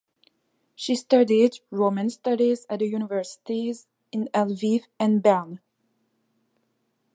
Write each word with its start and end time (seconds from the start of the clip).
She 0.73 0.95
studied 0.95 1.59
Romance 1.69 2.15
studies 2.15 2.65
at 2.71 2.79
the 2.79 2.87
universities 2.87 3.85
in 4.11 4.29
Lviv 4.33 4.85
and 4.99 5.21
Bern. 5.21 5.59